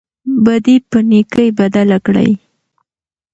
بدي 0.45 0.75
په 0.91 0.99
نېکۍ 1.09 1.47
بدله 1.59 1.97
کړئ. 2.05 2.31